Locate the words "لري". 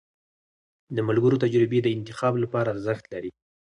3.13-3.31